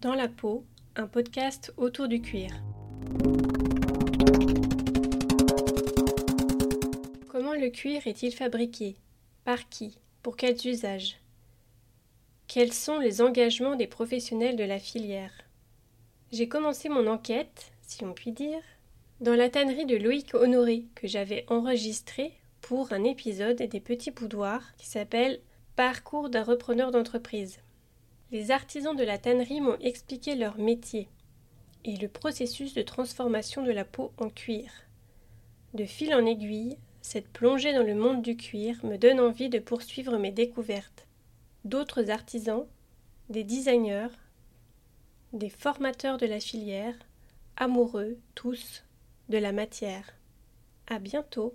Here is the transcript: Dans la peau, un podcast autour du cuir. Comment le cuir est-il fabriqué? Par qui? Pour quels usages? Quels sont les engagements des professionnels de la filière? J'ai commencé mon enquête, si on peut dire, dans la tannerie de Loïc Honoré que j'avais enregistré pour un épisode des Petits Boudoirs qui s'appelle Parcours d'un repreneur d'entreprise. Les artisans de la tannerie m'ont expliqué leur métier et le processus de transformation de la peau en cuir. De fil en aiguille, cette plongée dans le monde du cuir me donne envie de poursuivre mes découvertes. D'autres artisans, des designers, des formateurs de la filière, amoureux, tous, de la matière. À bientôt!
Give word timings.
Dans 0.00 0.14
la 0.14 0.28
peau, 0.28 0.64
un 0.96 1.06
podcast 1.06 1.74
autour 1.76 2.08
du 2.08 2.22
cuir. 2.22 2.50
Comment 7.28 7.52
le 7.52 7.68
cuir 7.68 8.06
est-il 8.06 8.32
fabriqué? 8.32 8.96
Par 9.44 9.68
qui? 9.68 9.98
Pour 10.22 10.38
quels 10.38 10.66
usages? 10.66 11.20
Quels 12.46 12.72
sont 12.72 12.98
les 12.98 13.20
engagements 13.20 13.76
des 13.76 13.86
professionnels 13.86 14.56
de 14.56 14.64
la 14.64 14.78
filière? 14.78 15.34
J'ai 16.32 16.48
commencé 16.48 16.88
mon 16.88 17.06
enquête, 17.06 17.70
si 17.82 18.02
on 18.02 18.14
peut 18.14 18.30
dire, 18.30 18.62
dans 19.20 19.34
la 19.34 19.50
tannerie 19.50 19.84
de 19.84 19.96
Loïc 19.96 20.34
Honoré 20.34 20.86
que 20.94 21.08
j'avais 21.08 21.44
enregistré 21.48 22.32
pour 22.62 22.94
un 22.94 23.04
épisode 23.04 23.58
des 23.58 23.80
Petits 23.80 24.12
Boudoirs 24.12 24.74
qui 24.78 24.86
s'appelle 24.86 25.40
Parcours 25.76 26.30
d'un 26.30 26.42
repreneur 26.42 26.90
d'entreprise. 26.90 27.58
Les 28.32 28.52
artisans 28.52 28.94
de 28.94 29.02
la 29.02 29.18
tannerie 29.18 29.60
m'ont 29.60 29.78
expliqué 29.78 30.36
leur 30.36 30.56
métier 30.58 31.08
et 31.84 31.96
le 31.96 32.08
processus 32.08 32.74
de 32.74 32.82
transformation 32.82 33.64
de 33.64 33.72
la 33.72 33.84
peau 33.84 34.12
en 34.18 34.28
cuir. 34.28 34.70
De 35.74 35.84
fil 35.84 36.14
en 36.14 36.24
aiguille, 36.24 36.76
cette 37.02 37.28
plongée 37.28 37.72
dans 37.72 37.82
le 37.82 37.94
monde 37.94 38.22
du 38.22 38.36
cuir 38.36 38.84
me 38.84 38.98
donne 38.98 39.18
envie 39.18 39.48
de 39.48 39.58
poursuivre 39.58 40.16
mes 40.16 40.30
découvertes. 40.30 41.06
D'autres 41.64 42.10
artisans, 42.10 42.66
des 43.30 43.42
designers, 43.42 44.14
des 45.32 45.50
formateurs 45.50 46.18
de 46.18 46.26
la 46.26 46.38
filière, 46.38 46.94
amoureux, 47.56 48.18
tous, 48.34 48.84
de 49.28 49.38
la 49.38 49.52
matière. 49.52 50.14
À 50.86 50.98
bientôt! 50.98 51.54